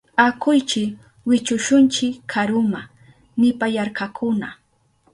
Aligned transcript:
Akuychi 0.25 0.83
wichushunchi 1.27 2.07
karuma, 2.31 2.81
nipayarkakuna. 3.39 4.47